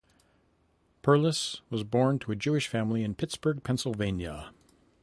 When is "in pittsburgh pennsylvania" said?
3.03-4.49